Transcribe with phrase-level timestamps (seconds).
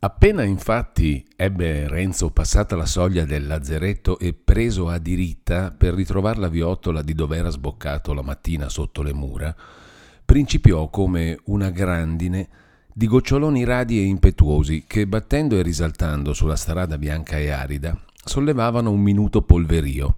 [0.00, 6.38] Appena infatti ebbe Renzo passata la soglia del lazzeretto e preso a diritta per ritrovare
[6.38, 9.52] la viottola di dove era sboccato la mattina sotto le mura,
[10.24, 12.48] principiò come una grandine
[12.94, 18.92] di goccioloni radi e impetuosi che, battendo e risaltando sulla strada bianca e arida, sollevavano
[18.92, 20.16] un minuto polverio.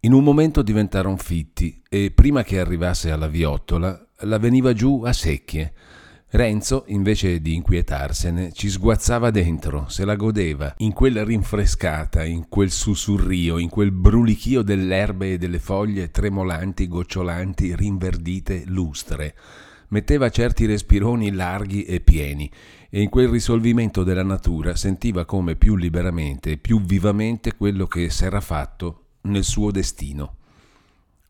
[0.00, 5.12] In un momento diventarono fitti e, prima che arrivasse alla viottola, la veniva giù a
[5.12, 5.72] secchie,
[6.32, 12.70] Renzo, invece di inquietarsene, ci sguazzava dentro, se la godeva, in quella rinfrescata, in quel
[12.70, 19.34] sussurrio, in quel brulichio delle erbe e delle foglie tremolanti, gocciolanti, rinverdite, lustre.
[19.88, 22.48] Metteva certi respironi larghi e pieni,
[22.88, 28.08] e in quel risolvimento della natura sentiva come più liberamente e più vivamente quello che
[28.08, 30.36] s'era fatto nel suo destino.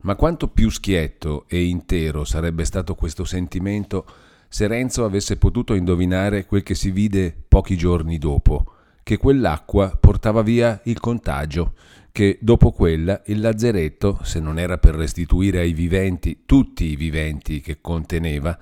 [0.02, 4.06] Ma quanto più schietto e intero sarebbe stato questo sentimento,
[4.52, 8.64] se Renzo avesse potuto indovinare quel che si vide pochi giorni dopo,
[9.04, 11.74] che quell'acqua portava via il contagio,
[12.10, 17.60] che dopo quella il lazzeretto, se non era per restituire ai viventi tutti i viventi
[17.60, 18.59] che conteneva,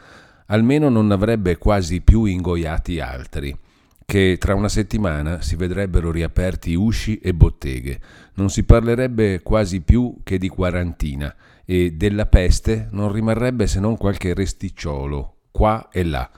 [0.49, 3.57] almeno non avrebbe quasi più ingoiati altri,
[4.05, 7.99] che tra una settimana si vedrebbero riaperti usci e botteghe,
[8.35, 13.97] non si parlerebbe quasi più che di quarantina e della peste non rimarrebbe se non
[13.97, 16.31] qualche resticciolo qua e là,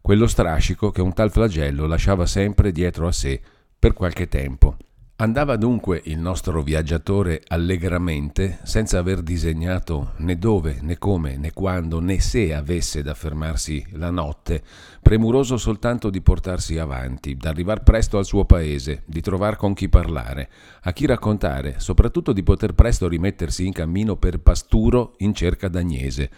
[0.00, 3.40] quello strascico che un tal flagello lasciava sempre dietro a sé
[3.76, 4.76] per qualche tempo.
[5.16, 11.98] Andava dunque il nostro viaggiatore allegramente, senza aver disegnato né dove, né come, né quando,
[11.98, 14.62] né se avesse da fermarsi la notte,
[15.02, 20.48] premuroso soltanto di portarsi avanti, d'arrivar presto al suo paese, di trovar con chi parlare,
[20.82, 26.30] a chi raccontare, soprattutto di poter presto rimettersi in cammino per Pasturo in cerca d'Agnese.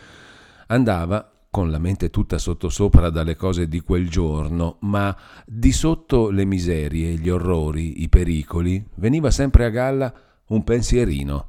[0.68, 6.44] Andava con la mente tutta sottosopra dalle cose di quel giorno, ma di sotto le
[6.44, 10.14] miserie, gli orrori, i pericoli, veniva sempre a galla
[10.46, 11.48] un pensierino.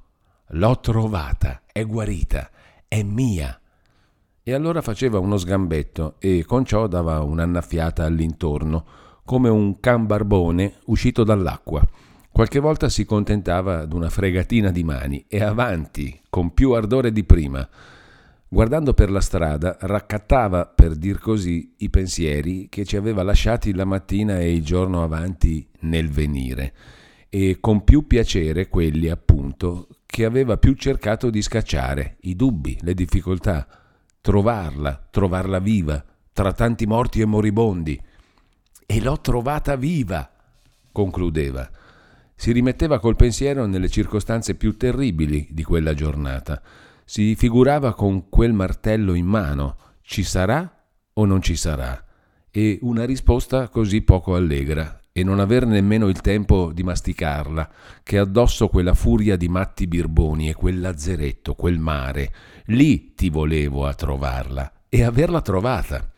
[0.53, 2.49] L'ho trovata, è guarita,
[2.87, 3.59] è mia.
[4.43, 8.86] E allora faceva uno sgambetto e con ciò dava un'annaffiata all'intorno,
[9.23, 11.87] come un can barbone uscito dall'acqua.
[12.31, 17.67] Qualche volta si contentava d'una fregatina di mani e avanti, con più ardore di prima.
[18.54, 23.86] Guardando per la strada, raccattava, per dir così, i pensieri che ci aveva lasciati la
[23.86, 26.73] mattina e il giorno avanti nel venire,
[27.30, 32.94] e con più piacere quelli, appunto, che aveva più cercato di scacciare, i dubbi, le
[32.94, 33.66] difficoltà,
[34.20, 38.02] trovarla, trovarla viva, tra tanti morti e moribondi.
[38.86, 40.30] E l'ho trovata viva,
[40.92, 41.70] concludeva.
[42.36, 46.62] Si rimetteva col pensiero nelle circostanze più terribili di quella giornata
[47.11, 52.02] si figurava con quel martello in mano ci sarà o non ci sarà?
[52.49, 57.70] E una risposta così poco allegra e non aver nemmeno il tempo di masticarla,
[58.02, 62.33] che addosso quella furia di matti birboni e quel lazzeretto, quel mare,
[62.67, 66.10] lì ti volevo a trovarla e averla trovata.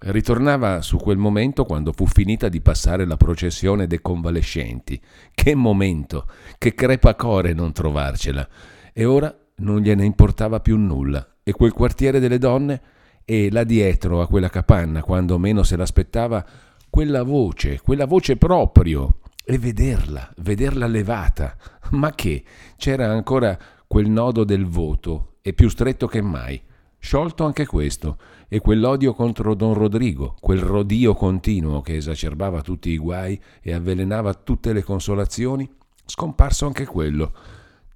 [0.00, 5.00] Ritornava su quel momento quando fu finita di passare la processione dei convalescenti.
[5.32, 6.26] Che momento,
[6.58, 8.48] che crepacore non trovarcela.
[8.92, 12.80] E ora non gliene importava più nulla e quel quartiere delle donne
[13.24, 16.44] e là dietro a quella capanna, quando meno se l'aspettava,
[16.88, 21.56] quella voce, quella voce proprio, e vederla, vederla levata.
[21.90, 22.42] Ma che?
[22.76, 23.56] C'era ancora
[23.86, 26.60] quel nodo del voto, e più stretto che mai.
[26.98, 32.98] Sciolto anche questo, e quell'odio contro Don Rodrigo, quel rodio continuo che esacerbava tutti i
[32.98, 35.68] guai e avvelenava tutte le consolazioni,
[36.04, 37.32] scomparso anche quello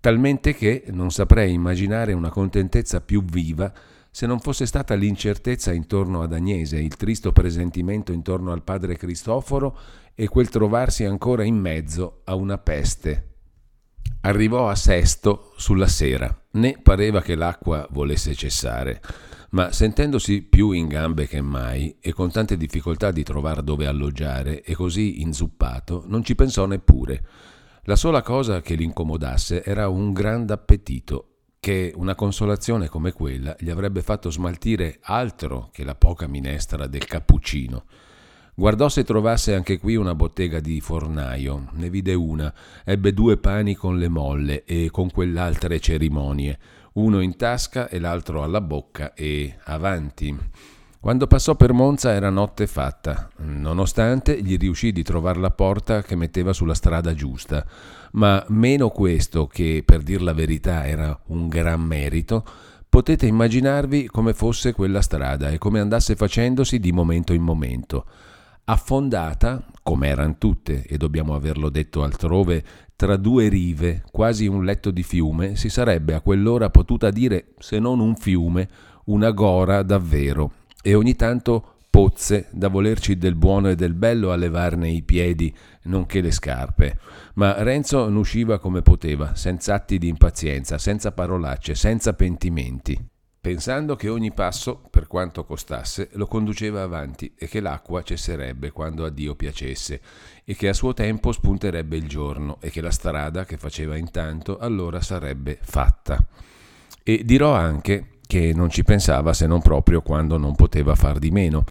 [0.04, 3.72] talmente che non saprei immaginare una contentezza più viva
[4.10, 9.74] se non fosse stata l'incertezza intorno ad Agnese, il tristo presentimento intorno al padre Cristoforo
[10.14, 13.36] e quel trovarsi ancora in mezzo a una peste.
[14.20, 19.00] Arrivò a Sesto sulla sera, né pareva che l'acqua volesse cessare,
[19.52, 24.62] ma sentendosi più in gambe che mai e con tante difficoltà di trovare dove alloggiare
[24.64, 27.24] e così inzuppato, non ci pensò neppure
[27.86, 31.28] la sola cosa che li incomodasse era un grande appetito,
[31.60, 37.04] che una consolazione come quella gli avrebbe fatto smaltire altro che la poca minestra del
[37.04, 37.84] cappuccino.
[38.54, 42.52] Guardò se trovasse anche qui una bottega di fornaio, ne vide una,
[42.84, 46.58] ebbe due pani con le molle e con quell'altre cerimonie,
[46.94, 50.38] uno in tasca e l'altro alla bocca e avanti.
[51.04, 56.16] Quando passò per Monza era notte fatta, nonostante gli riuscì di trovare la porta che
[56.16, 57.62] metteva sulla strada giusta,
[58.12, 62.42] ma meno questo, che per dir la verità era un gran merito,
[62.88, 68.06] potete immaginarvi come fosse quella strada e come andasse facendosi di momento in momento.
[68.64, 72.64] Affondata, come eran tutte, e dobbiamo averlo detto altrove,
[72.96, 77.78] tra due rive, quasi un letto di fiume, si sarebbe a quell'ora potuta dire, se
[77.78, 78.68] non un fiume,
[79.04, 80.50] una gora davvero,
[80.86, 85.54] e ogni tanto pozze da volerci del buono e del bello a levarne i piedi,
[85.84, 86.98] nonché le scarpe.
[87.34, 93.02] Ma Renzo n'usciva come poteva, senza atti di impazienza, senza parolacce, senza pentimenti,
[93.40, 99.06] pensando che ogni passo, per quanto costasse, lo conduceva avanti e che l'acqua cesserebbe quando
[99.06, 100.02] a Dio piacesse
[100.44, 104.58] e che a suo tempo spunterebbe il giorno e che la strada che faceva intanto
[104.58, 106.22] allora sarebbe fatta.
[107.02, 111.30] E dirò anche che non ci pensava se non proprio quando non poteva far di
[111.30, 111.64] meno,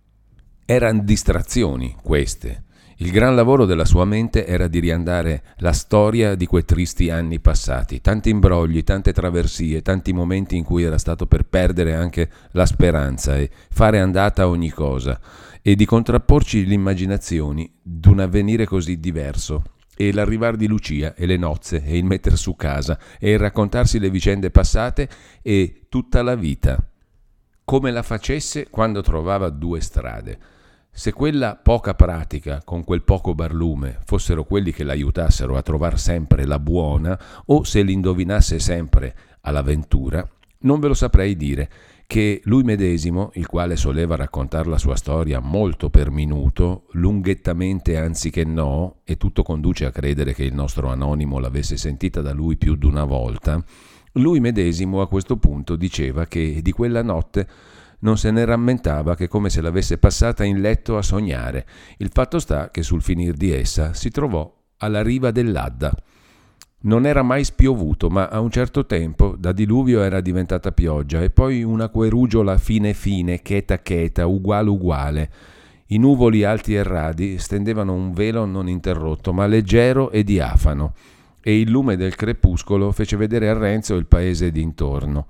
[0.65, 2.63] Erano distrazioni queste.
[2.99, 7.41] Il gran lavoro della sua mente era di riandare la storia di quei tristi anni
[7.41, 12.65] passati, tanti imbrogli, tante traversie, tanti momenti in cui era stato per perdere anche la
[12.65, 15.19] speranza e fare andata ogni cosa,
[15.61, 19.63] e di contrapporci le immaginazioni d'un avvenire così diverso,
[19.95, 23.99] e l'arrivar di Lucia e le nozze e il metter su casa e il raccontarsi
[23.99, 25.09] le vicende passate
[25.41, 26.77] e tutta la vita,
[27.63, 30.39] come la facesse quando trovava due strade.
[30.95, 36.45] Se quella poca pratica, con quel poco barlume, fossero quelli che l'aiutassero a trovare sempre
[36.45, 40.27] la buona, o se l'indovinasse sempre all'avventura,
[40.59, 41.69] non ve lo saprei dire,
[42.13, 48.43] che lui medesimo, il quale soleva raccontare la sua storia molto per minuto, lunghettamente anziché
[48.43, 52.75] no, e tutto conduce a credere che il nostro anonimo l'avesse sentita da lui più
[52.75, 53.65] d'una volta,
[54.11, 57.47] lui medesimo a questo punto diceva che di quella notte
[58.01, 61.65] non se ne rammentava che come se l'avesse passata in letto a sognare.
[61.97, 65.91] Il fatto sta che sul finir di essa si trovò alla riva dell'Adda.
[66.85, 71.29] Non era mai spiovuto, ma a un certo tempo da diluvio era diventata pioggia e
[71.29, 75.31] poi una querugiola fine fine, cheta cheta, uguale uguale.
[75.87, 80.93] I nuvoli alti e radi stendevano un velo non interrotto, ma leggero e diafano,
[81.39, 85.27] e il lume del crepuscolo fece vedere a Renzo il paese d'intorno.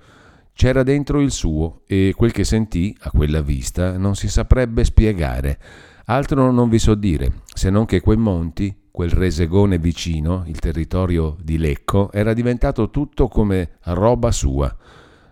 [0.53, 5.59] C'era dentro il suo e quel che sentì a quella vista non si saprebbe spiegare.
[6.05, 11.36] Altro non vi so dire, se non che quei monti, quel resegone vicino, il territorio
[11.42, 14.72] di Lecco, era diventato tutto come roba sua.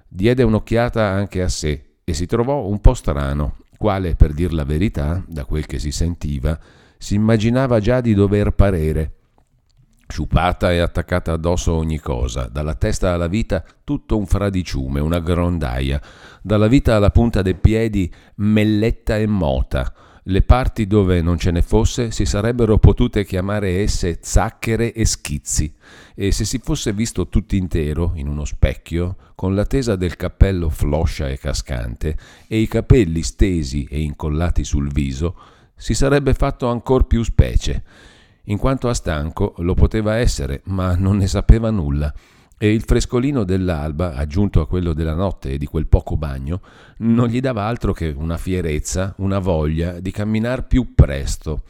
[0.07, 4.65] Diede un'occhiata anche a sé e si trovò un po' strano, quale, per dir la
[4.65, 6.59] verità, da quel che si sentiva,
[6.97, 9.17] si immaginava già di dover parere
[10.11, 16.01] Sciupata e attaccata addosso ogni cosa, dalla testa alla vita tutto un fradiciume, una grondaia,
[16.41, 19.93] dalla vita alla punta dei piedi melletta e mota.
[20.25, 25.73] Le parti dove non ce ne fosse si sarebbero potute chiamare esse zacchere e schizzi,
[26.13, 30.69] e se si fosse visto tutto intero in uno specchio, con la tesa del cappello
[30.69, 32.15] floscia e cascante
[32.47, 35.35] e i capelli stesi e incollati sul viso,
[35.75, 37.83] si sarebbe fatto ancor più specie.
[38.45, 42.13] In quanto a stanco lo poteva essere, ma non ne sapeva nulla,
[42.63, 46.61] e il frescolino dell'alba, aggiunto a quello della notte e di quel poco bagno,
[46.97, 51.63] non gli dava altro che una fierezza, una voglia di camminar più presto.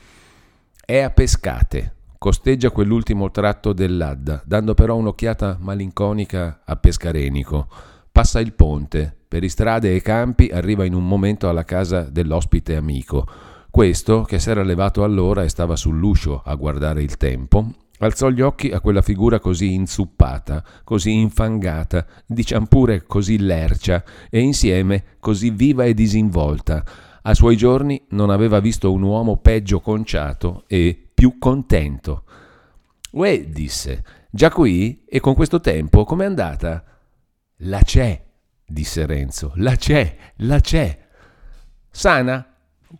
[0.83, 7.69] È a pescate, costeggia quell'ultimo tratto dell'Adda, dando però un'occhiata malinconica a Pescarenico.
[8.11, 13.25] Passa il ponte, per strade e campi arriva in un momento alla casa dell'ospite amico
[13.71, 18.69] questo, che s'era levato allora e stava sull'uscio a guardare il tempo, alzò gli occhi
[18.69, 25.85] a quella figura così inzuppata, così infangata, diciam pure così lercia e insieme così viva
[25.85, 26.83] e disinvolta.
[27.23, 32.23] A suoi giorni non aveva visto un uomo peggio conciato e più contento.
[33.11, 35.03] Uè, disse, già qui?
[35.07, 36.83] E con questo tempo com'è andata?
[37.57, 38.25] La c'è,
[38.65, 41.07] disse Renzo, la c'è, la c'è.
[41.91, 42.50] Sana?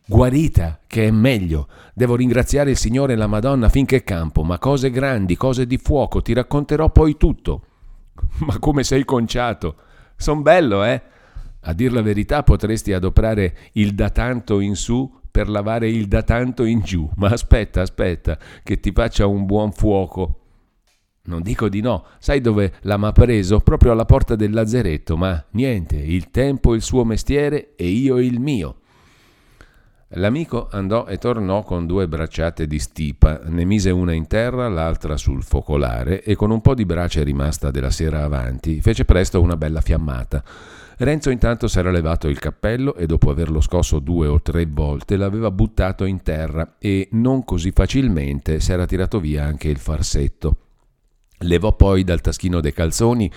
[0.05, 1.67] Guarita, che è meglio.
[1.93, 6.21] Devo ringraziare il Signore e la Madonna finché campo, ma cose grandi, cose di fuoco,
[6.21, 7.65] ti racconterò poi tutto.
[8.45, 9.75] Ma come sei conciato?
[10.15, 11.01] Son bello, eh?
[11.61, 16.23] A dir la verità potresti adoprare il da tanto in su per lavare il da
[16.23, 20.37] tanto in giù, ma aspetta, aspetta, che ti faccia un buon fuoco.
[21.23, 23.59] Non dico di no, sai dove l'ha m'ha preso?
[23.59, 28.39] Proprio alla porta del lazzeretto, ma niente, il tempo il suo mestiere e io il
[28.39, 28.80] mio.
[30.15, 35.15] L'amico andò e tornò con due bracciate di stipa, ne mise una in terra, l'altra
[35.15, 39.55] sul focolare e con un po' di brace rimasta della sera avanti fece presto una
[39.55, 40.43] bella fiammata.
[40.97, 45.49] Renzo intanto s'era levato il cappello e dopo averlo scosso due o tre volte l'aveva
[45.49, 50.70] buttato in terra e non così facilmente s'era tirato via anche il farsetto.
[51.41, 53.31] Levò poi dal taschino dei calzoni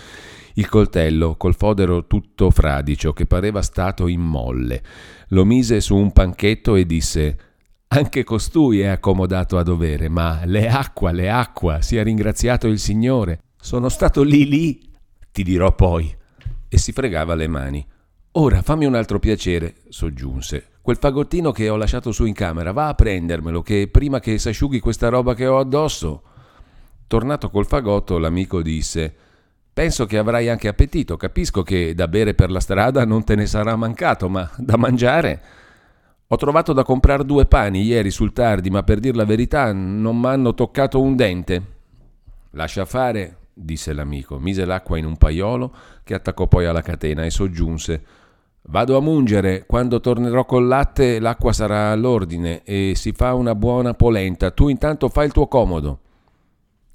[0.56, 4.82] il coltello col fodero tutto fradicio che pareva stato in molle
[5.34, 7.38] lo mise su un panchetto e disse
[7.88, 13.40] Anche costui è accomodato a dovere, ma le acqua, le acqua, sia ringraziato il Signore.
[13.56, 14.90] Sono stato lì lì,
[15.30, 16.14] ti dirò poi.
[16.68, 17.86] E si fregava le mani.
[18.32, 20.70] Ora fammi un altro piacere, soggiunse.
[20.82, 24.80] Quel fagottino che ho lasciato su in camera, va a prendermelo, che prima che s'asciughi
[24.80, 26.22] questa roba che ho addosso.
[27.14, 29.14] Tornato col fagotto, l'amico disse:
[29.72, 33.46] Penso che avrai anche appetito, capisco che da bere per la strada non te ne
[33.46, 35.40] sarà mancato, ma da mangiare.
[36.26, 40.18] Ho trovato da comprare due pani ieri sul tardi, ma per dir la verità non
[40.18, 41.62] m'hanno toccato un dente.
[42.50, 47.30] Lascia fare, disse l'amico, mise l'acqua in un paiolo che attaccò poi alla catena e
[47.30, 48.02] soggiunse
[48.62, 53.94] Vado a mungere, quando tornerò col latte l'acqua sarà all'ordine e si fa una buona
[53.94, 54.50] polenta.
[54.50, 55.98] Tu intanto fai il tuo comodo.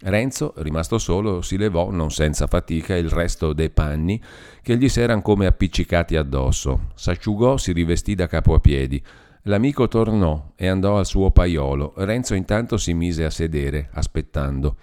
[0.01, 4.21] Renzo, rimasto solo, si levò, non senza fatica, il resto dei panni
[4.61, 6.91] che gli s'eran come appiccicati addosso.
[6.95, 9.03] S'asciugò, si rivestì da capo a piedi.
[9.43, 11.93] L'amico tornò e andò al suo paiolo.
[11.97, 14.77] Renzo intanto si mise a sedere, aspettando.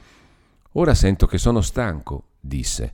[0.73, 2.93] Ora sento che sono stanco, disse,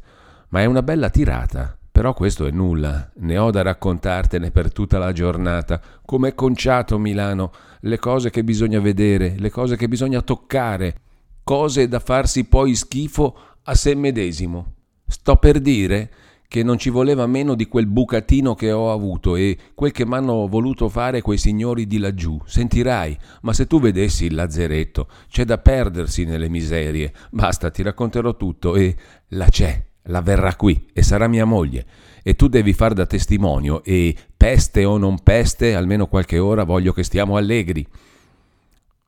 [0.51, 1.77] ma è una bella tirata.
[1.91, 6.99] Però questo è nulla, ne ho da raccontartene per tutta la giornata, come è conciato
[6.99, 11.02] Milano, le cose che bisogna vedere, le cose che bisogna toccare,
[11.45, 14.75] cose da farsi poi schifo a sé medesimo.
[15.07, 16.11] Sto per dire
[16.49, 20.47] che non ci voleva meno di quel bucatino che ho avuto e quel che m'hanno
[20.49, 22.39] voluto fare quei signori di laggiù.
[22.45, 27.13] Sentirai, ma se tu vedessi il lazzeretto, c'è da perdersi nelle miserie.
[27.31, 28.95] Basta, ti racconterò tutto e
[29.29, 31.87] la c'è la verrà qui e sarà mia moglie
[32.23, 36.93] e tu devi far da testimonio e peste o non peste, almeno qualche ora voglio
[36.93, 37.87] che stiamo allegri.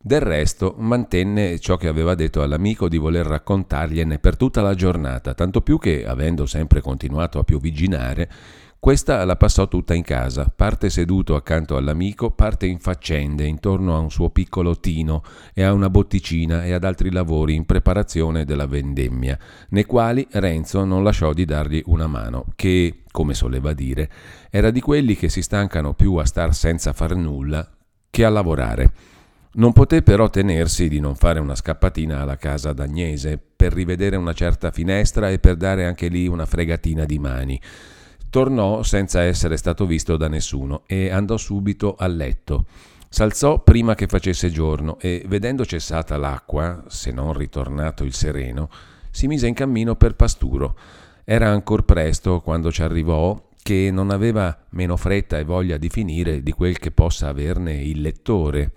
[0.06, 5.32] Del resto mantenne ciò che aveva detto all'amico di voler raccontargliene per tutta la giornata,
[5.32, 8.30] tanto più che, avendo sempre continuato a piovigginare,
[8.78, 13.98] questa la passò tutta in casa, parte seduto accanto all'amico, parte in faccende intorno a
[13.98, 15.22] un suo piccolo tino
[15.54, 19.38] e a una botticina e ad altri lavori in preparazione della vendemmia,
[19.70, 24.10] nei quali Renzo non lasciò di dargli una mano, che, come soleva dire,
[24.50, 27.66] era di quelli che si stancano più a star senza far nulla
[28.10, 29.13] che a lavorare.
[29.54, 34.32] Non poté però tenersi di non fare una scappatina alla casa d'Agnese per rivedere una
[34.32, 37.60] certa finestra e per dare anche lì una fregatina di mani
[38.34, 42.66] Tornò senza essere stato visto da nessuno e andò subito a letto.
[43.08, 48.68] S'alzò prima che facesse giorno e, vedendo cessata l'acqua, se non ritornato il sereno,
[49.12, 50.76] si mise in cammino per Pasturo.
[51.22, 56.42] Era ancor presto quando ci arrivò che non aveva meno fretta e voglia di finire
[56.42, 58.72] di quel che possa averne il lettore.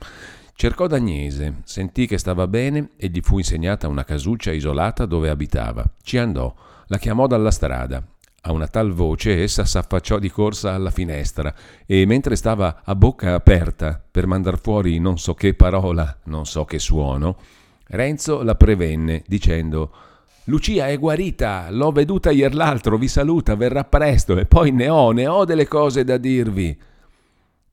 [0.60, 5.86] Cercò d'Agnese, sentì che stava bene e gli fu insegnata una casuccia isolata dove abitava.
[6.02, 6.52] Ci andò,
[6.88, 8.04] la chiamò dalla strada
[8.42, 11.54] a una tal voce essa s'affacciò di corsa alla finestra
[11.86, 16.66] e mentre stava a bocca aperta per mandar fuori non so che parola, non so
[16.66, 17.38] che suono,
[17.90, 19.92] Renzo la prevenne dicendo
[20.46, 25.12] Lucia è guarita, l'ho veduta ier l'altro, vi saluta, verrà presto e poi ne ho,
[25.12, 26.76] ne ho delle cose da dirvi.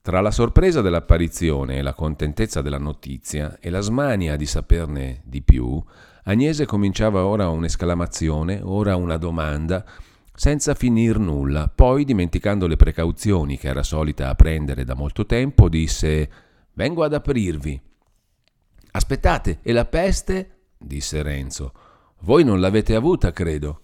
[0.04, 5.40] Tra la sorpresa dell'apparizione e la contentezza della notizia e la smania di saperne di
[5.40, 5.82] più,
[6.24, 9.82] Agnese cominciava ora un'esclamazione, ora una domanda,
[10.34, 11.72] senza finir nulla.
[11.74, 16.30] Poi, dimenticando le precauzioni che era solita prendere da molto tempo, disse
[16.74, 17.80] Vengo ad aprirvi.
[18.90, 20.66] Aspettate, e la peste?
[20.76, 21.72] disse Renzo.
[22.24, 23.80] Voi non l'avete avuta, credo.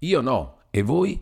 [0.00, 1.18] Io no, e voi?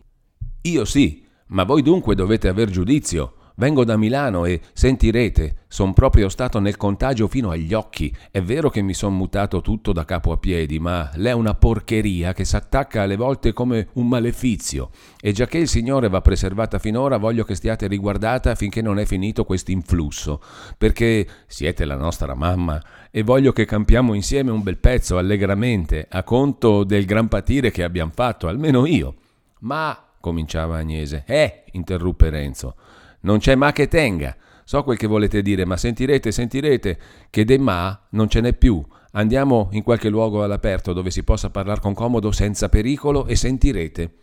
[0.63, 3.35] Io sì, ma voi dunque dovete aver giudizio.
[3.59, 8.15] Vengo da Milano e sentirete, son proprio stato nel contagio fino agli occhi.
[8.31, 12.33] È vero che mi son mutato tutto da capo a piedi, ma l'è una porcheria
[12.33, 14.91] che s'attacca alle volte come un malefizio.
[15.21, 19.05] E già che il Signore va preservata finora, voglio che stiate riguardata finché non è
[19.07, 20.41] finito questo influsso.
[20.79, 26.23] Perché siete la nostra mamma e voglio che campiamo insieme un bel pezzo allegramente, a
[26.23, 29.17] conto del gran patire che abbiamo fatto, almeno io.
[29.62, 31.25] Ma, cominciava Agnese.
[31.27, 32.77] Eh, interruppe Renzo.
[33.21, 34.37] Non c'è ma che tenga.
[34.65, 36.99] So quel che volete dire, ma sentirete, sentirete
[37.31, 38.85] che de ma non ce n'è più.
[39.13, 44.15] Andiamo in qualche luogo all'aperto dove si possa parlare con comodo senza pericolo e sentirete.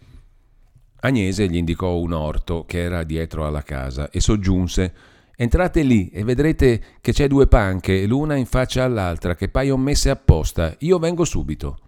[1.02, 6.24] Agnese gli indicò un orto che era dietro alla casa e soggiunse Entrate lì e
[6.24, 10.74] vedrete che c'è due panche, l'una in faccia all'altra, che paiono messe apposta.
[10.80, 11.80] Io vengo subito.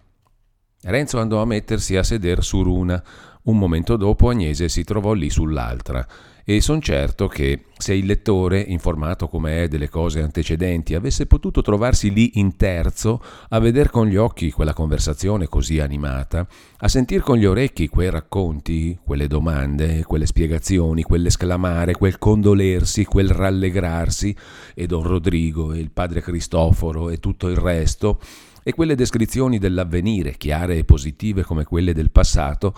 [0.81, 3.01] Renzo andò a mettersi a seder su una,
[3.47, 6.05] Un momento dopo Agnese si trovò lì sull'altra
[6.43, 11.61] e son certo che se il lettore, informato come è delle cose antecedenti, avesse potuto
[11.61, 16.45] trovarsi lì in terzo, a veder con gli occhi quella conversazione così animata,
[16.79, 23.29] a sentir con gli orecchi quei racconti, quelle domande, quelle spiegazioni, quell'esclamare, quel condolersi, quel
[23.29, 24.35] rallegrarsi,
[24.73, 28.19] e don Rodrigo e il padre Cristoforo e tutto il resto,
[28.61, 32.73] e quelle descrizioni dell'avvenire, chiare e positive come quelle del passato,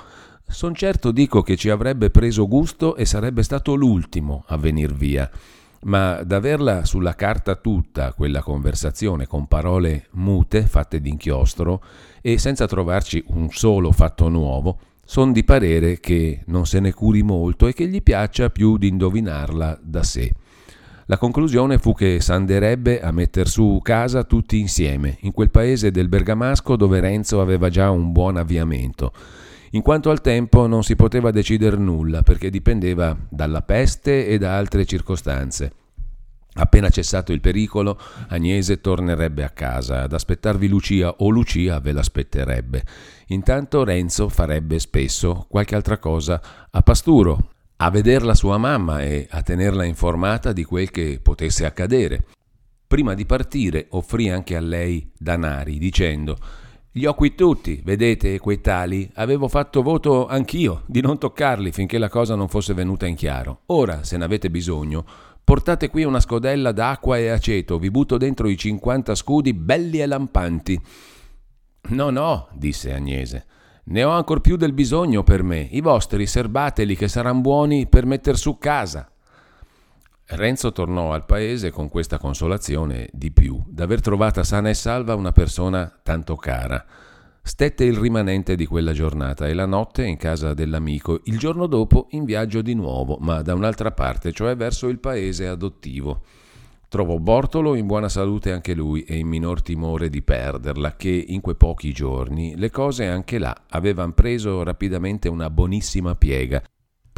[0.51, 5.29] Son certo dico che ci avrebbe preso gusto e sarebbe stato l'ultimo a venir via,
[5.83, 11.83] ma d'averla sulla carta tutta quella conversazione con parole mute fatte d'inchiostro
[12.19, 17.21] e senza trovarci un solo fatto nuovo, son di parere che non se ne curi
[17.21, 20.31] molto e che gli piaccia più di indovinarla da sé.
[21.05, 26.09] La conclusione fu che s'anderebbe a metter su casa tutti insieme, in quel paese del
[26.09, 29.13] Bergamasco dove Renzo aveva già un buon avviamento
[29.71, 34.57] in quanto al tempo non si poteva decidere nulla perché dipendeva dalla peste e da
[34.57, 35.73] altre circostanze.
[36.53, 37.99] Appena cessato il pericolo,
[38.29, 42.83] Agnese tornerebbe a casa ad aspettarvi Lucia o Lucia ve l'aspetterebbe.
[43.27, 49.41] Intanto Renzo farebbe spesso qualche altra cosa a Pasturo, a vederla sua mamma e a
[49.41, 52.25] tenerla informata di quel che potesse accadere.
[52.88, 56.35] Prima di partire offrì anche a lei danari, dicendo
[56.99, 59.09] li ho qui tutti, vedete quei tali?
[59.13, 63.61] Avevo fatto voto anch'io di non toccarli finché la cosa non fosse venuta in chiaro.
[63.67, 65.05] Ora, se n'avete bisogno,
[65.41, 70.07] portate qui una scodella d'acqua e aceto, vi butto dentro i 50 scudi belli e
[70.07, 70.81] lampanti.
[71.91, 73.45] No, no, disse Agnese.
[73.85, 75.69] Ne ho ancor più del bisogno per me.
[75.71, 79.09] I vostri serbateli che saranno buoni per metter su casa.
[80.31, 85.31] Renzo tornò al paese con questa consolazione di più, d'aver trovata sana e salva una
[85.31, 86.86] persona tanto cara.
[87.41, 92.09] Stette il rimanente di quella giornata e la notte in casa dell'amico, il giorno dopo
[92.12, 96.21] in viaggio di nuovo, ma da un'altra parte, cioè verso il paese adottivo.
[96.89, 101.41] Trovò Bortolo in buona salute anche lui e in minor timore di perderla, che in
[101.41, 106.62] quei pochi giorni le cose anche là avevano preso rapidamente una buonissima piega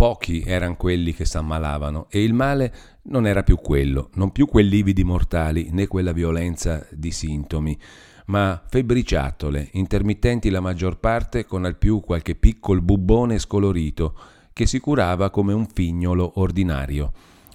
[0.02, 4.68] Pochi erano quelli che s'ammalavano e il male non era più quello, non più quei
[4.68, 7.78] lividi mortali né quella violenza di sintomi,
[8.26, 14.16] ma febbriciattole, intermittenti la maggior parte con al più qualche piccol bubbone scolorito
[14.54, 17.14] che si curava come un fignolo ordinario.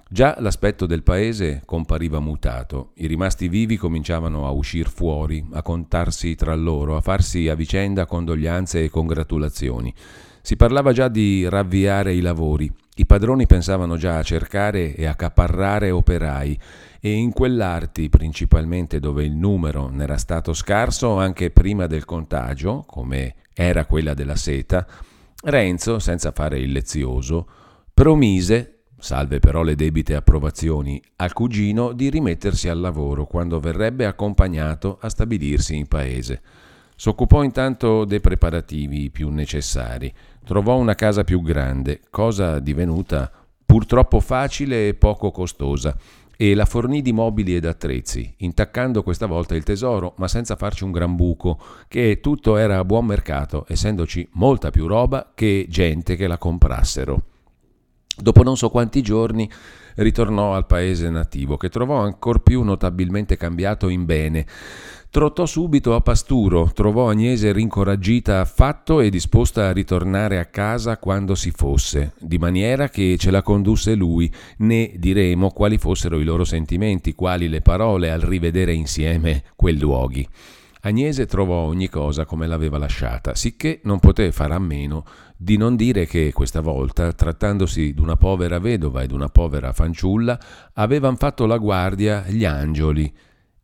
[0.09, 6.35] Già l'aspetto del paese compariva mutato, i rimasti vivi cominciavano a uscir fuori, a contarsi
[6.35, 9.93] tra loro, a farsi a vicenda condoglianze e congratulazioni.
[10.47, 15.91] Si parlava già di ravviare i lavori, i padroni pensavano già a cercare e accaparrare
[15.91, 16.57] operai.
[17.01, 23.35] E in quell'arti, principalmente dove il numero n'era stato scarso anche prima del contagio, come
[23.53, 24.87] era quella della seta,
[25.43, 27.45] Renzo, senza fare il lezioso,
[27.93, 34.97] promise, salve però le debite approvazioni, al cugino di rimettersi al lavoro quando verrebbe accompagnato
[35.01, 36.41] a stabilirsi in paese.
[36.99, 40.11] S'occupò intanto dei preparativi più necessari,
[40.47, 43.29] trovò una casa più grande, cosa divenuta
[43.65, 45.95] purtroppo facile e poco costosa,
[46.37, 50.85] e la fornì di mobili ed attrezzi, intaccando questa volta il tesoro, ma senza farci
[50.85, 56.15] un gran buco, che tutto era a buon mercato, essendoci molta più roba che gente
[56.15, 57.23] che la comprassero.
[58.19, 59.49] Dopo non so quanti giorni
[59.95, 64.45] ritornò al paese nativo, che trovò ancor più notabilmente cambiato in bene,
[65.17, 71.33] Trottò subito a Pasturo, trovò Agnese rincoraggita affatto e disposta a ritornare a casa quando
[71.33, 76.43] si fosse, di maniera che ce la condusse lui, né diremo quali fossero i loro
[76.43, 80.29] sentimenti, quali le parole al rivedere insieme quei luoghi.
[80.81, 85.03] Agnese trovò ogni cosa come l'aveva lasciata, sicché non poté fare a meno
[85.35, 90.39] di non dire che questa volta, trattandosi d'una povera vedova e d'una povera fanciulla,
[90.73, 93.11] avevan fatto la guardia gli angioli,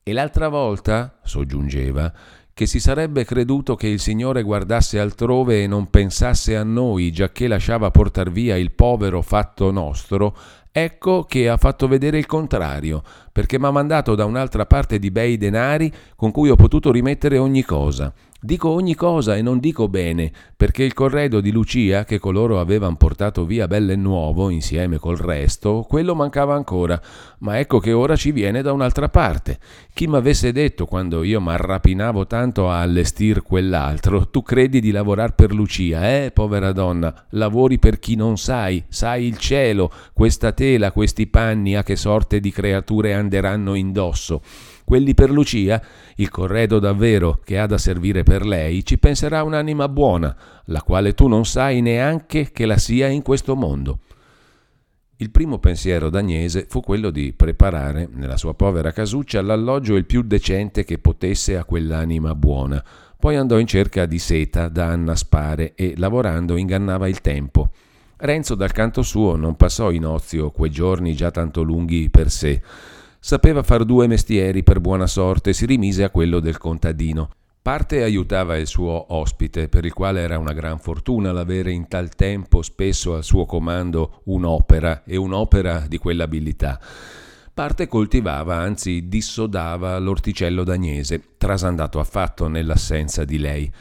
[0.04, 2.12] e l'altra volta, soggiungeva,
[2.54, 7.48] che si sarebbe creduto che il Signore guardasse altrove e non pensasse a noi, giacché
[7.48, 10.36] lasciava portar via il povero fatto nostro,
[10.72, 15.38] ecco che ha fatto vedere il contrario, perché m'ha mandato da un'altra parte di bei
[15.38, 18.14] denari con cui ho potuto rimettere ogni cosa.
[18.46, 22.98] Dico ogni cosa e non dico bene, perché il corredo di Lucia, che coloro avevano
[22.98, 27.02] portato via belle nuovo insieme col resto, quello mancava ancora,
[27.40, 29.60] ma ecco che ora ci viene da un'altra parte.
[29.94, 35.54] Chi m'avesse detto quando io m'arrapinavo tanto a allestir quell'altro, tu credi di lavorare per
[35.54, 41.28] Lucia, eh, povera donna, lavori per chi non sai, sai il cielo, questa tela, questi
[41.28, 44.42] panni, a che sorte di creature anderanno indosso.
[44.94, 45.82] Quelli per Lucia,
[46.18, 51.16] il corredo davvero che ha da servire per lei, ci penserà un'anima buona, la quale
[51.16, 54.02] tu non sai neanche che la sia in questo mondo.
[55.16, 60.22] Il primo pensiero d'Agnese fu quello di preparare, nella sua povera casuccia, l'alloggio il più
[60.22, 62.86] decente che potesse a quell'anima buona.
[63.20, 67.72] Poi andò in cerca di seta da annaspare e, lavorando, ingannava il tempo.
[68.18, 72.62] Renzo, dal canto suo, non passò in ozio quei giorni già tanto lunghi per sé.
[73.26, 77.30] Sapeva far due mestieri per buona sorte e si rimise a quello del contadino.
[77.62, 82.14] Parte aiutava il suo ospite, per il quale era una gran fortuna l'avere in tal
[82.16, 86.78] tempo spesso al suo comando un'opera e un'opera di quell'abilità.
[87.54, 93.72] Parte coltivava, anzi dissodava l'orticello dagnese, trasandato affatto nell'assenza di lei.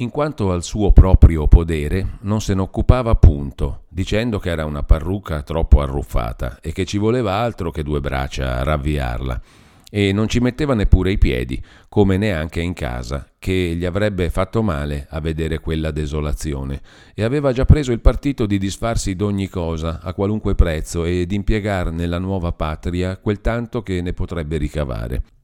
[0.00, 4.82] In quanto al suo proprio podere, non se ne occupava punto, dicendo che era una
[4.82, 9.42] parrucca troppo arruffata e che ci voleva altro che due braccia a ravviarla
[9.90, 14.62] e non ci metteva neppure i piedi, come neanche in casa, che gli avrebbe fatto
[14.62, 16.80] male a vedere quella desolazione,
[17.14, 21.34] e aveva già preso il partito di disfarsi d'ogni cosa a qualunque prezzo e di
[21.34, 25.39] impiegar nella nuova patria quel tanto che ne potrebbe ricavare.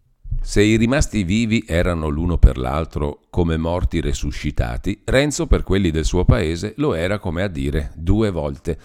[0.46, 6.04] Se i rimasti vivi erano l'uno per l'altro come morti resuscitati, Renzo per quelli del
[6.04, 8.78] suo paese lo era come a dire due volte.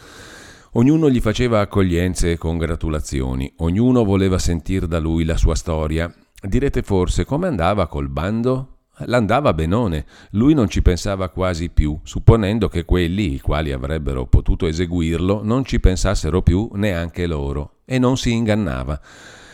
[0.71, 6.11] Ognuno gli faceva accoglienze e congratulazioni, ognuno voleva sentir da lui la sua storia.
[6.41, 8.77] Direte forse come andava col bando?
[9.05, 14.65] L'andava benone, lui non ci pensava quasi più, supponendo che quelli, i quali avrebbero potuto
[14.65, 18.99] eseguirlo, non ci pensassero più neanche loro, e non si ingannava.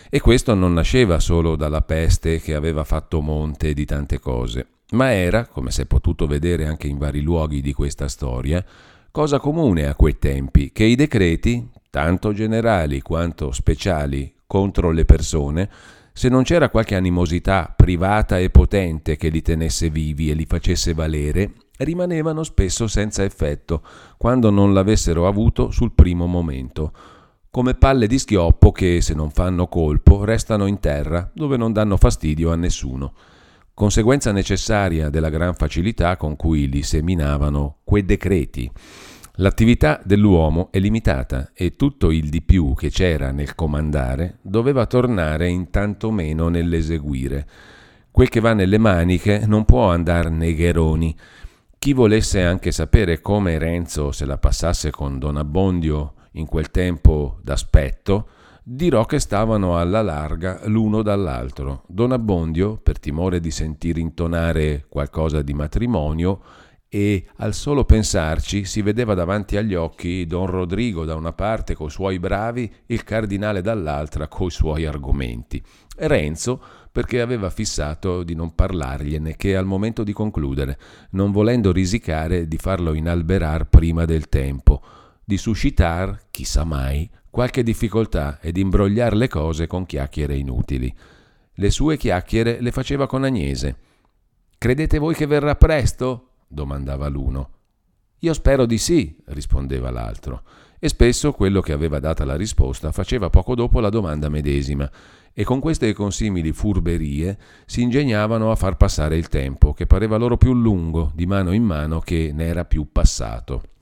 [0.10, 5.12] E questo non nasceva solo dalla peste che aveva fatto monte di tante cose, ma
[5.12, 8.63] era, come si è potuto vedere anche in vari luoghi di questa storia,
[9.12, 15.70] cosa comune a quei tempi che i decreti, tanto generali quanto speciali, contro le persone,
[16.13, 20.93] se non c'era qualche animosità privata e potente che li tenesse vivi e li facesse
[20.93, 23.84] valere, rimanevano spesso senza effetto,
[24.17, 26.93] quando non l'avessero avuto sul primo momento,
[27.49, 31.97] come palle di schioppo che, se non fanno colpo, restano in terra, dove non danno
[31.97, 33.13] fastidio a nessuno
[33.77, 38.67] conseguenza necessaria della gran facilità con cui li seminavano quei decreti.
[39.33, 45.47] L'attività dell'uomo è limitata e tutto il di più che c'era nel comandare doveva tornare
[45.47, 47.47] in tanto meno nell'eseguire.
[48.10, 51.15] Quel che va nelle maniche non può andare nei gheroni.
[51.77, 57.38] Chi volesse anche sapere come Renzo se la passasse con Don Abbondio in quel tempo
[57.41, 58.28] d'aspetto,
[58.63, 61.84] dirò che stavano alla larga l'uno dall'altro.
[61.88, 66.41] Don Abbondio, per timore di sentir intonare qualcosa di matrimonio,
[66.89, 71.89] e al solo pensarci si vedeva davanti agli occhi Don Rodrigo da una parte coi
[71.89, 75.62] suoi bravi, il cardinale dall'altra coi suoi argomenti.
[75.97, 80.80] E Renzo perché aveva fissato di non parlargliene che al momento di concludere,
[81.12, 84.82] non volendo risicare di farlo inalberar prima del tempo,
[85.27, 90.95] di suscitar, chissà mai, qualche difficoltà ed imbrogliar le cose con chiacchiere inutili.
[91.55, 93.75] Le sue chiacchiere le faceva con Agnese.
[94.57, 96.29] Credete voi che verrà presto?
[96.47, 97.49] domandava l'uno.
[98.19, 100.43] Io spero di sì, rispondeva l'altro,
[100.79, 104.89] e spesso quello che aveva data la risposta faceva poco dopo la domanda medesima,
[105.33, 110.15] e con queste e consimili furberie si ingegnavano a far passare il tempo, che pareva
[110.15, 113.75] loro più lungo, di mano in mano, che ne era più passato.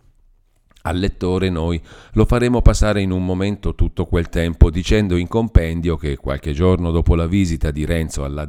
[0.88, 1.82] Al lettore noi
[2.14, 6.92] lo faremo passare in un momento tutto quel tempo dicendo in compendio che qualche giorno
[6.92, 8.48] dopo la visita di Renzo al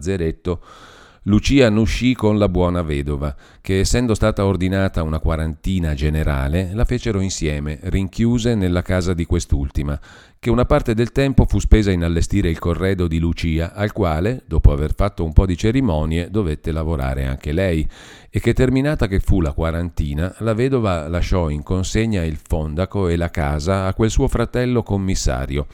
[1.29, 7.19] Lucia n'uscì con la buona vedova, che essendo stata ordinata una quarantina generale, la fecero
[7.19, 9.99] insieme, rinchiuse nella casa di quest'ultima,
[10.39, 14.45] che una parte del tempo fu spesa in allestire il corredo di Lucia, al quale,
[14.47, 17.85] dopo aver fatto un po' di cerimonie, dovette lavorare anche lei,
[18.31, 23.17] e che terminata che fu la quarantina, la vedova lasciò in consegna il fondaco e
[23.17, 25.67] la casa a quel suo fratello commissario,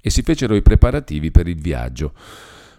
[0.00, 2.12] e si fecero i preparativi per il viaggio.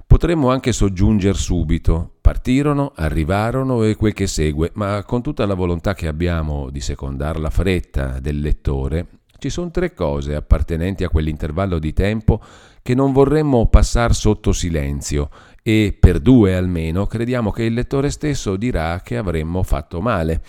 [0.08, 2.13] Potremmo anche soggiungere subito.
[2.22, 7.39] Partirono, arrivarono e quel che segue, ma con tutta la volontà che abbiamo di secondare
[7.39, 9.08] la fretta del lettore,
[9.39, 12.41] ci sono tre cose appartenenti a quell'intervallo di tempo
[12.82, 15.30] che non vorremmo passare sotto silenzio
[15.62, 20.41] e per due almeno crediamo che il lettore stesso dirà che avremmo fatto male.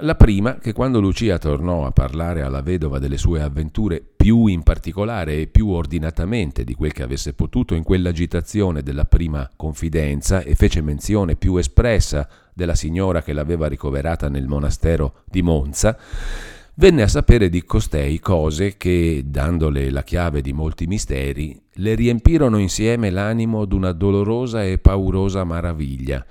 [0.00, 4.62] La prima, che quando Lucia tornò a parlare alla vedova delle sue avventure, più in
[4.62, 10.54] particolare e più ordinatamente di quel che avesse potuto in quell'agitazione della prima confidenza, e
[10.54, 15.96] fece menzione più espressa della signora che l'aveva ricoverata nel monastero di Monza,
[16.74, 22.58] venne a sapere di costei cose che, dandole la chiave di molti misteri, le riempirono
[22.58, 26.22] insieme l'animo d'una dolorosa e paurosa maraviglia.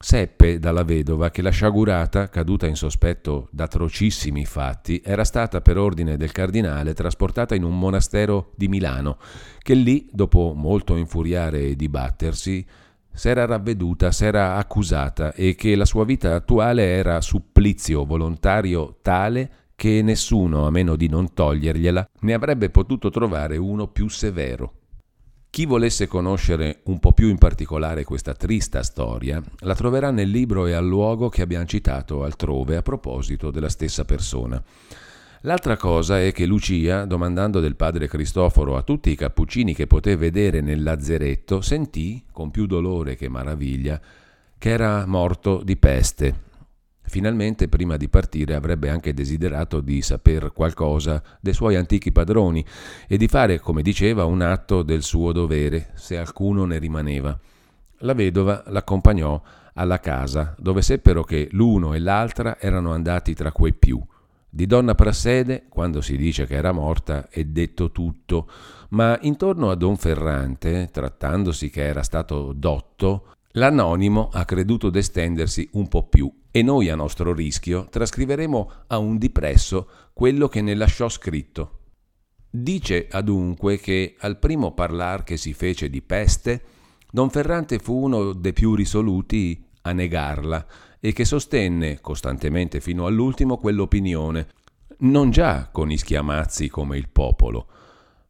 [0.00, 6.16] Seppe dalla vedova che la sciagurata, caduta in sospetto d'atrocissimi fatti, era stata per ordine
[6.16, 9.18] del cardinale trasportata in un monastero di Milano,
[9.58, 12.64] che lì, dopo molto infuriare e dibattersi,
[13.12, 20.00] s'era ravveduta, s'era accusata e che la sua vita attuale era supplizio volontario tale che
[20.02, 24.77] nessuno, a meno di non togliergliela, ne avrebbe potuto trovare uno più severo.
[25.50, 30.66] Chi volesse conoscere un po' più in particolare questa trista storia, la troverà nel libro
[30.66, 34.62] e al luogo che abbiamo citato altrove a proposito della stessa persona.
[35.42, 40.16] L'altra cosa è che Lucia, domandando del padre Cristoforo a tutti i cappuccini che poté
[40.16, 44.00] vedere nel lazzeretto, sentì, con più dolore che maraviglia,
[44.58, 46.46] che era morto di peste.
[47.08, 52.64] Finalmente, prima di partire, avrebbe anche desiderato di saper qualcosa dei suoi antichi padroni
[53.06, 57.38] e di fare, come diceva, un atto del suo dovere, se alcuno ne rimaneva.
[57.98, 59.42] La vedova l'accompagnò
[59.74, 64.00] alla casa, dove seppero che l'uno e l'altra erano andati tra quei più.
[64.50, 68.48] Di donna Prassede, quando si dice che era morta, è detto tutto,
[68.90, 75.88] ma intorno a Don Ferrante, trattandosi che era stato dotto, l'anonimo ha creduto d'estendersi un
[75.88, 81.08] po' più e noi a nostro rischio trascriveremo a un dipresso quello che ne lasciò
[81.08, 81.82] scritto.
[82.50, 86.62] Dice adunque che al primo parlar che si fece di peste,
[87.12, 90.66] Don Ferrante fu uno dei più risoluti a negarla,
[90.98, 94.48] e che sostenne costantemente fino all'ultimo quell'opinione,
[95.00, 97.68] non già con ischiamazzi come il popolo,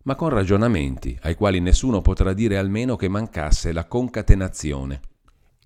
[0.02, 5.00] ma con ragionamenti ai quali nessuno potrà dire almeno che mancasse la concatenazione.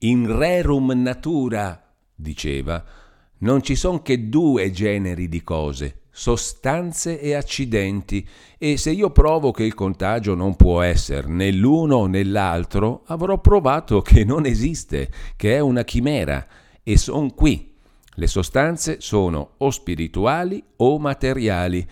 [0.03, 1.92] In rerum natura,
[2.23, 2.83] diceva,
[3.39, 9.51] non ci son che due generi di cose, sostanze e accidenti, e se io provo
[9.51, 15.11] che il contagio non può essere né l'uno né l'altro, avrò provato che non esiste,
[15.37, 16.47] che è una chimera,
[16.83, 17.75] e sono qui.
[18.15, 21.87] Le sostanze sono o spirituali o materiali.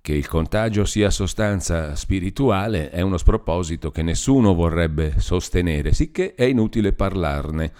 [0.00, 6.44] Che il contagio sia sostanza spirituale è uno sproposito che nessuno vorrebbe sostenere, sicché è
[6.44, 7.72] inutile parlarne.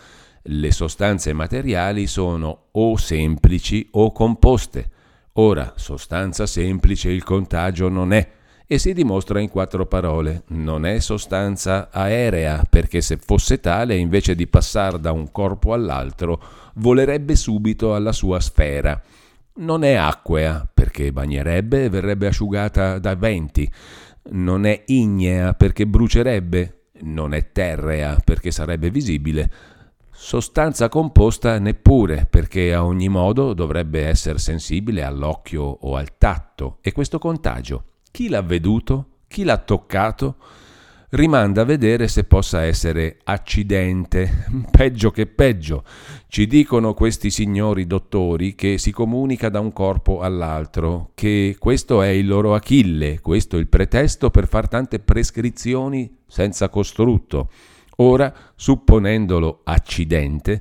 [0.48, 4.90] Le sostanze materiali sono o semplici o composte.
[5.35, 8.28] Ora, sostanza semplice il contagio non è,
[8.64, 10.44] e si dimostra in quattro parole.
[10.48, 16.40] Non è sostanza aerea, perché se fosse tale, invece di passare da un corpo all'altro,
[16.74, 19.02] volerebbe subito alla sua sfera.
[19.54, 23.68] Non è acquea, perché bagnerebbe e verrebbe asciugata da venti.
[24.30, 26.82] Non è ignea, perché brucerebbe.
[27.00, 29.50] Non è terrea, perché sarebbe visibile.
[30.18, 36.79] Sostanza composta neppure, perché a ogni modo dovrebbe essere sensibile all'occhio o al tatto.
[36.81, 37.85] E questo contagio
[38.16, 39.18] chi l'ha veduto?
[39.29, 40.37] Chi l'ha toccato?
[41.11, 45.85] Rimanda a vedere se possa essere accidente, peggio che peggio.
[46.26, 52.09] Ci dicono questi signori dottori che si comunica da un corpo all'altro, che questo è
[52.09, 57.50] il loro Achille, questo è il pretesto per far tante prescrizioni senza costrutto.
[57.96, 60.61] Ora, supponendolo accidente,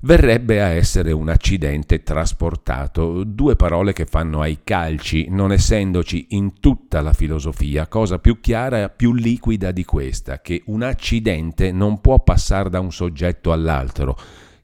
[0.00, 6.60] verrebbe a essere un accidente trasportato, due parole che fanno ai calci, non essendoci in
[6.60, 12.00] tutta la filosofia cosa più chiara e più liquida di questa, che un accidente non
[12.00, 14.16] può passare da un soggetto all'altro,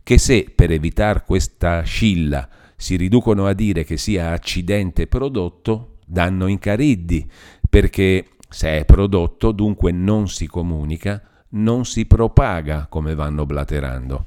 [0.02, 6.46] che se per evitare questa scilla si riducono a dire che sia accidente prodotto, danno
[6.46, 7.26] in cariddi,
[7.68, 14.26] perché se è prodotto dunque non si comunica, non si propaga come vanno blaterando.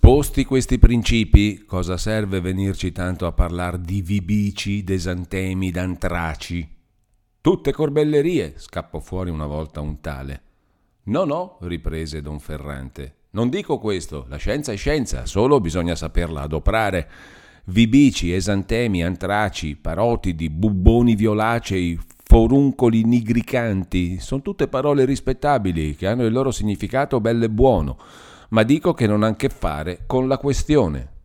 [0.00, 6.76] Posti questi principi, cosa serve venirci tanto a parlare di vibici, d'esantemi, d'antraci?
[7.40, 10.42] Tutte corbellerie, scappò fuori una volta un tale.
[11.04, 13.16] No, no, riprese don Ferrante.
[13.30, 17.10] Non dico questo, la scienza è scienza, solo bisogna saperla adoprare.
[17.66, 26.32] Vibici, esantemi, antraci, parotidi, bubboni violacei, foruncoli nigricanti, sono tutte parole rispettabili che hanno il
[26.32, 27.96] loro significato bello e buono
[28.50, 31.16] ma dico che non ha a che fare con la questione.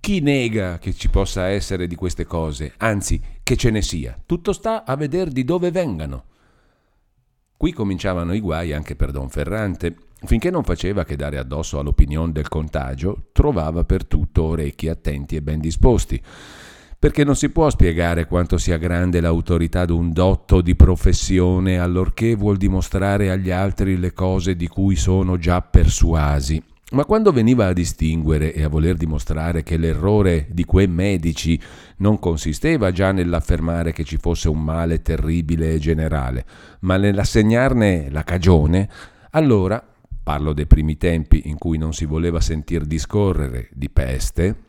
[0.00, 4.18] Chi nega che ci possa essere di queste cose, anzi che ce ne sia?
[4.24, 6.24] Tutto sta a vedere di dove vengano.
[7.56, 9.96] Qui cominciavano i guai anche per Don Ferrante.
[10.24, 15.42] Finché non faceva che dare addosso all'opinione del contagio, trovava per tutto orecchi attenti e
[15.42, 16.20] ben disposti
[17.04, 22.56] perché non si può spiegare quanto sia grande l'autorità d'un dotto di professione allorché vuol
[22.56, 26.62] dimostrare agli altri le cose di cui sono già persuasi.
[26.92, 31.60] Ma quando veniva a distinguere e a voler dimostrare che l'errore di quei medici
[31.98, 36.46] non consisteva già nell'affermare che ci fosse un male terribile e generale,
[36.80, 38.88] ma nell'assegnarne la cagione,
[39.32, 39.86] allora,
[40.22, 44.63] parlo dei primi tempi in cui non si voleva sentir discorrere di peste,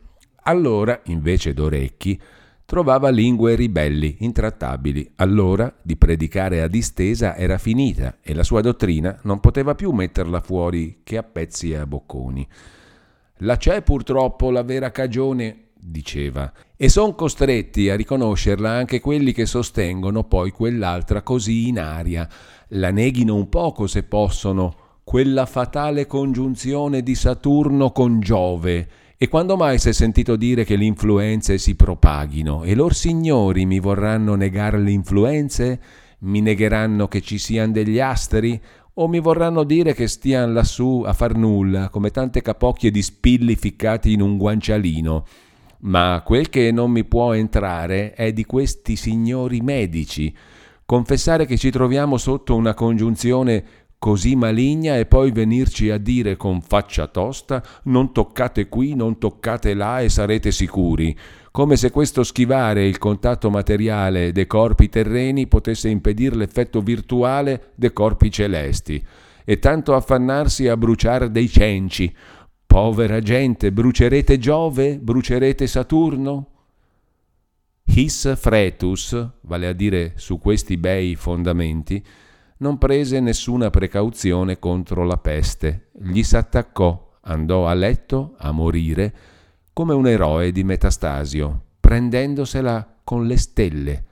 [0.46, 2.20] allora, invece d'orecchi,
[2.64, 5.12] trovava lingue ribelli, intrattabili.
[5.16, 10.40] Allora di predicare a distesa era finita e la sua dottrina non poteva più metterla
[10.40, 12.46] fuori che a pezzi e a bocconi.
[13.40, 19.46] La c'è purtroppo la vera cagione, diceva, e son costretti a riconoscerla anche quelli che
[19.46, 22.28] sostengono poi quell'altra così in aria.
[22.68, 29.56] La neghino un poco se possono, quella fatale congiunzione di Saturno con Giove, e quando
[29.56, 32.64] mai si è sentito dire che le influenze si propaghino?
[32.64, 35.80] E lor signori mi vorranno negare le influenze?
[36.18, 38.60] Mi negheranno che ci siano degli asteri?
[38.98, 43.56] O mi vorranno dire che stiano lassù a far nulla, come tante capocchie di spilli
[43.56, 45.24] ficcati in un guancialino?
[45.80, 50.34] Ma quel che non mi può entrare è di questi signori medici.
[50.84, 53.64] Confessare che ci troviamo sotto una congiunzione
[53.98, 59.74] così maligna e poi venirci a dire con faccia tosta non toccate qui, non toccate
[59.74, 61.16] là e sarete sicuri,
[61.50, 67.92] come se questo schivare il contatto materiale dei corpi terreni potesse impedire l'effetto virtuale dei
[67.92, 69.02] corpi celesti,
[69.44, 72.14] e tanto affannarsi a bruciare dei cenci.
[72.66, 74.98] Povera gente, brucerete Giove?
[74.98, 76.50] Brucerete Saturno?
[77.84, 82.04] His fretus, vale a dire su questi bei fondamenti,
[82.58, 89.14] non prese nessuna precauzione contro la peste, gli s'attaccò, andò a letto a morire
[89.72, 94.04] come un eroe di Metastasio, prendendosela con le stelle.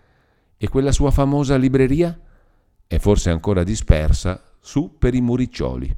[0.59, 2.19] E quella sua famosa libreria
[2.87, 5.97] è forse ancora dispersa su per i muriccioli.